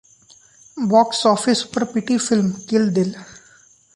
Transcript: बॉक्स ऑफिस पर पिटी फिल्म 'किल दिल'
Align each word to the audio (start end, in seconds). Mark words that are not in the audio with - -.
बॉक्स 0.77 1.25
ऑफिस 1.25 1.61
पर 1.73 1.83
पिटी 1.93 2.17
फिल्म 2.17 2.51
'किल 2.69 2.89
दिल' 2.93 3.15